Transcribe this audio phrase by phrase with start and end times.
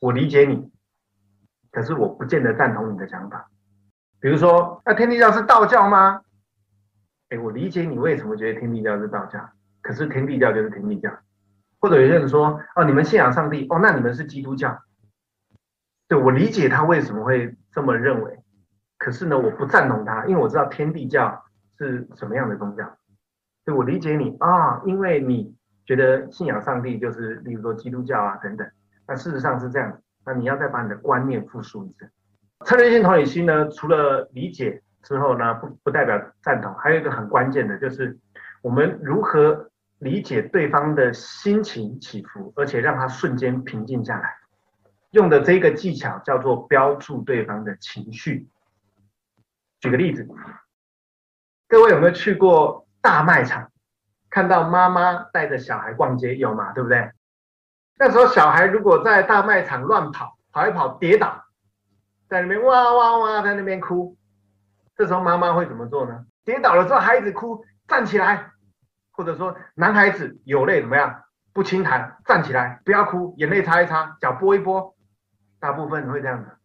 [0.00, 0.70] 我理解你，
[1.70, 3.50] 可是我不见得赞同你的想法。
[4.18, 6.22] 比如说，那天地教是道教吗？
[7.28, 9.50] 哎，我理解你为什么觉得天地教是道教，
[9.82, 11.10] 可是天地教就是天地教。
[11.80, 14.82] 或者有些人说，哦，你们信仰上帝，哦，那你们是基督教。
[16.08, 18.38] 对，我理解他为什么会这么认为，
[18.98, 21.44] 可是呢，我不赞同他，因为我知道天地教
[21.78, 22.96] 是什么样的宗教。
[23.64, 25.54] 对我理解你啊、因为你
[25.84, 28.66] 觉得信仰上帝就是，例如说基督教啊等等。
[29.10, 32.08] 那事实上是这样，那你要再把你的观念复述一次。
[32.64, 38.16] 策略性同理心呢，除了理解之后呢，不不代表赞同，还有一个很关键的，就是
[38.62, 39.68] 我们如何
[39.98, 44.36] 理解对方的心情起伏，而且让他瞬间平静下来。
[45.10, 48.46] 用的这个技巧叫做标注对方的情绪。
[49.80, 50.24] 举个例子，
[51.66, 53.72] 各位有没有去过大卖场，
[54.30, 56.36] 看到妈妈带着小孩逛街？
[56.36, 56.72] 有吗？
[56.72, 57.10] 对不对？
[58.02, 61.44] 那时候小孩如果在大卖场乱跑，跑一跑跌倒。
[62.30, 64.16] 在那边哇哇哇，在那边哭，
[64.96, 66.24] 这时候妈妈会怎么做呢？
[66.42, 68.52] 跌倒了之后，孩子哭，站起来，
[69.12, 71.24] 或者说男孩子有泪怎么样？
[71.52, 74.94] 不轻弹，站起来，不要哭，眼泪擦一擦，脚拨一拨，
[75.60, 76.56] 大部分会这样的。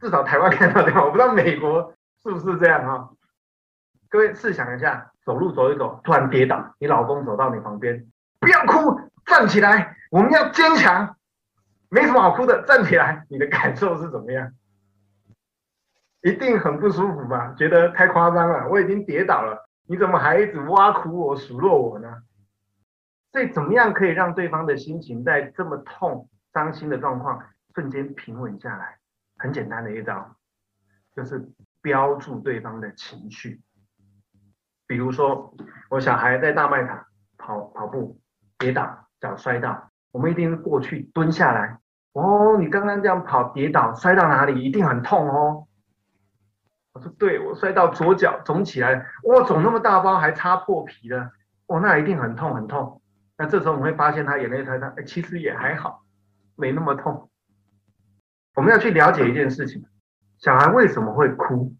[0.00, 3.08] 至少台湾看到这样，我不知道美国是不是这样啊？
[4.08, 8.04] 各位试想一下，走路走一走，突然跌倒，你老公走到你旁边，
[8.40, 11.16] 不要哭，站起来，我们要坚强，
[11.90, 14.52] 没什么好哭的，站起来，你的感受是怎么样？
[16.22, 17.54] 一定很不舒服吧？
[17.58, 22.22] 觉得太夸张了，我已经跌倒了，你怎么还一直挖苦我、数落我呢？
[23.32, 27.42] 所以，怎么样可以让对方的心情在这么痛、伤心的状况
[27.74, 28.98] 瞬间平稳下来？
[29.36, 30.34] 很简单的一招，
[31.14, 31.46] 就是
[31.82, 33.60] 标注对方的情绪。
[34.86, 35.54] 比如说，
[35.90, 38.18] 我小孩在大卖场跑跑步
[38.58, 41.78] 跌倒，脚摔到，我们一定过去蹲下来。
[42.12, 44.62] 哦，你刚刚这样跑跌倒，摔到哪里？
[44.62, 45.66] 一定很痛哦。
[46.92, 51.30] 我说对，我摔到左脚肿起来，哇，肿那么大包，还擦破皮了，
[51.66, 53.02] 哇，那一定很痛很痛。
[53.36, 56.04] 那这时候我们会发现他眼泪在那，其实也还好，
[56.56, 57.28] 没那么痛。
[58.54, 59.84] 我们要去了解一件事情，
[60.38, 61.74] 小孩为什么会哭？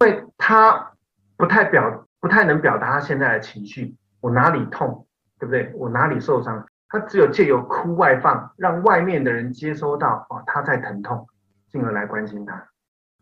[0.00, 0.92] 因为他
[1.38, 3.96] 不太表，不太能表达他现在的情绪。
[4.20, 5.06] 我哪里痛，
[5.40, 5.72] 对不对？
[5.74, 6.64] 我哪里受伤？
[6.88, 11.26] 他只有借由哭外放，让外面的人接收到，哦，他在疼痛，
[11.68, 12.68] 进而来关心他。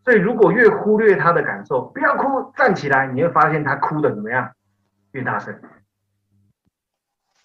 [0.04, 4.50] 所以，如果越忽略他的感受，不要哭，站起来，你会发现他哭的怎么样？
[5.12, 5.54] 越大声。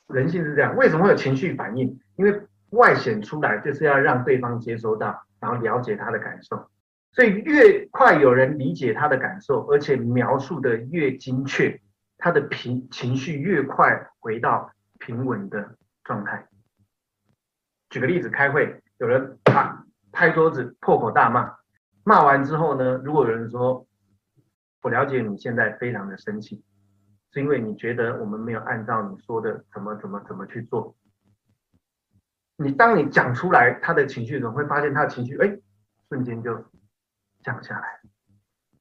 [0.07, 1.99] 人性是这样，为什么会有情绪反应？
[2.15, 6.69] 因为外显出来就是要让对方接收到，然后了解他的感受。
[7.11, 11.79] 所以，越快有人理解他的感受，而且描述的越精确，
[12.23, 15.75] 他的平情绪越快回到平稳的
[16.05, 16.47] 状态。
[17.89, 21.53] 举个例子，开会有人啪拍桌子，破口大骂。
[22.05, 23.85] 骂完之后呢，如果有人说，
[24.81, 26.63] 我了解你现在非常的生气，
[27.33, 30.95] 是因为你觉得我们没有按照你说的怎么怎么怎么去做。
[32.55, 35.59] 你当你讲出来他的情绪的时候，会发现他的情绪哎，
[36.07, 36.55] 瞬间就
[37.41, 37.99] 降下来。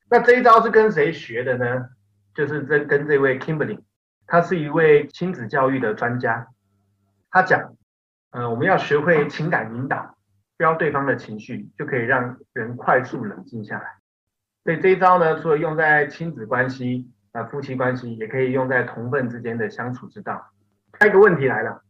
[0.08, 1.88] 那这一招是跟谁学的呢？
[2.34, 3.80] 就是这跟这位 Kimberly，
[4.26, 6.48] 他是一位亲子教育的专家。
[7.30, 7.74] 他讲，
[8.30, 10.16] 呃，我们要学会情感引导。
[10.58, 13.96] 标对方的情绪，就可以让人快速冷静下来。
[14.62, 20.52] 所以这一招呢，除了用在亲子关系啊、夫妻关系，也可以用在同辈之间的相处之道。
[21.00, 21.82] 下一个问题来了，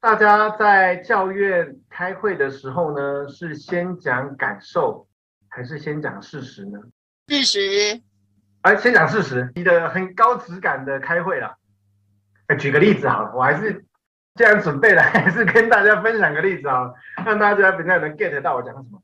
[0.00, 5.06] 大家在教院开会的时候呢，是先讲感受，
[5.48, 6.80] 还是先讲事实呢？
[7.28, 8.07] 事实。
[8.62, 11.56] 哎，先讲事实，你的很高质感的开会了。
[12.58, 13.84] 举个例子好了，我还是。
[14.34, 16.94] 既然准备了， 还是跟大家分享个例子啊，
[17.26, 19.02] 让大家比较能 get 到我讲什么。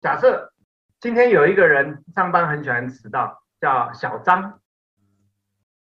[0.00, 0.50] 假设
[0.98, 4.60] 今天有一个人上班很喜欢迟到，叫小张，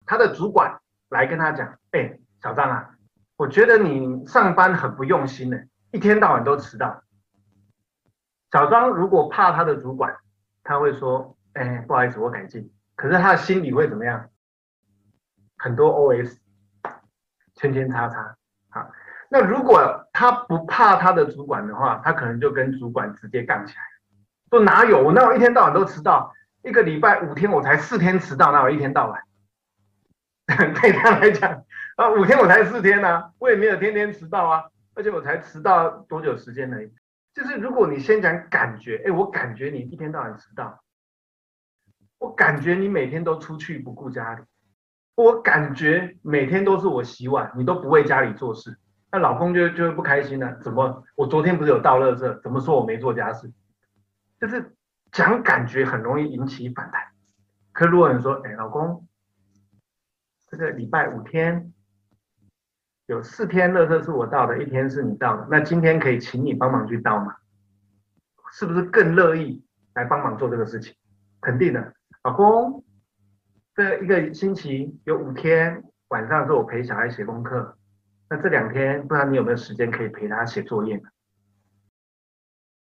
[0.06, 0.78] 他的主管
[1.09, 2.91] 来跟他讲：“哎，小张啊，
[3.37, 5.59] 我觉得你上班很不用心呢，
[5.91, 7.03] 一天到晚都迟到。”
[8.53, 10.17] 小张如果怕他的主管，
[10.62, 14.28] 他会说：“哎，不好意思，我改进。”可是他的心里会怎么样？
[15.58, 16.37] 很多 OS，
[17.54, 18.37] 圈圈叉叉。
[19.28, 23.82] 那如果他不怕他的主管的话，他可能就跟主管直接干起来，
[24.50, 26.32] 说哪有我哪有一天到晚都迟到，
[26.62, 29.22] 一个礼拜五天我才四天迟到，那我一天到晚？
[30.46, 31.64] 对他来讲
[31.96, 34.64] 啊，五天我才四天啊，我也没有天天迟到啊，
[34.94, 36.94] 而且我才迟到多久时间而已。
[37.34, 40.81] 就是如果你先讲感觉，哎，我感觉你一天到晚迟到，
[42.19, 44.43] 我感觉你每天都出去不顾家里，
[45.15, 48.79] 我感觉每天都是我洗碗，你都不为家里做事。
[49.13, 53.53] 那老公就就不开心了，怎么我昨天不是有倒垃圾，怎么说我没做家事？
[54.41, 54.75] 就是
[55.13, 57.03] 讲感觉很容易引起反弹。
[57.73, 59.07] 可如果你说，哎，老公，
[60.49, 61.73] 这个礼拜五天
[63.07, 67.37] 有四天垃圾是我倒的，一天是你倒的，那今天可以请你帮忙去倒吗？
[68.53, 69.63] 是不是更乐意
[69.95, 70.95] 来帮忙做这个事情？
[71.41, 71.95] 肯定的，
[72.26, 72.84] 老公，
[73.76, 77.78] 这一个星期有五天晚上是我陪小孩写功课。
[78.28, 81.08] 那这两天不知道你有没有时间可以陪他写作业呢？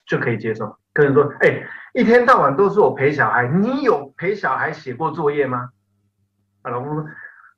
[0.06, 0.80] 就可以接受。
[0.94, 5.70] 客人说，哎、一天到晚都是我陪小孩，你有陪小孩写过作业吗？
[6.62, 7.06] 啊，老公说，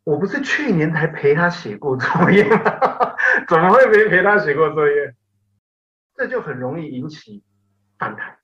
[0.03, 2.57] 我不是去年才陪他写过作业吗？
[3.47, 5.13] 怎么会没陪他写过作业？
[6.15, 7.43] 这就很容易引起
[7.99, 8.39] 反弹。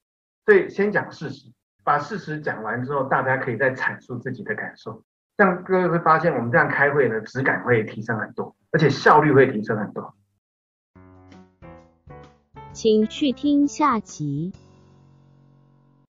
[0.45, 1.51] 所以先讲事实，
[1.83, 5.03] 把事实讲完之后，大家可以再阐述自己的感受。
[5.35, 8.55] 这样各位会发现，我们这样开会呢，质感会提升很多。
[8.71, 10.15] 而且效率会提升很多。
[12.71, 14.51] 请去听下集。